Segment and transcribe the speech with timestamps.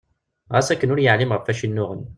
[0.53, 2.01] Ɣas akken ur yeɛlim ɣef wacu i nnuɣen.